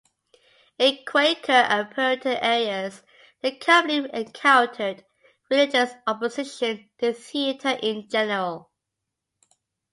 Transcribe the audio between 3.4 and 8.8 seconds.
the company encountered religious opposition to theatre in general.